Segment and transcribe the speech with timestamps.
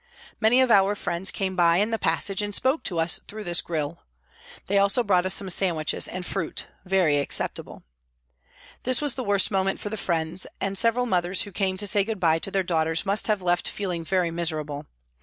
[0.39, 3.61] Many of our friends came by in the passage and spoke to us through this
[3.61, 4.01] grille.
[4.65, 7.83] They also brought us some sandwiches and fruit very acceptable.
[8.81, 12.03] This was the worst moment for the friends, and several mothers who came to say
[12.03, 14.87] goodbye to their daughters must have left feeling very miserable.